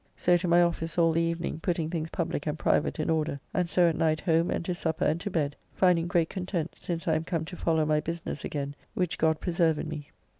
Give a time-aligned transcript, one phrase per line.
[0.17, 3.69] So to my office all the evening putting things public and private in order, and
[3.69, 7.13] so at night home and to supper and to bed, finding great content since I
[7.13, 10.09] am come to follow my business again, which God preserve in me.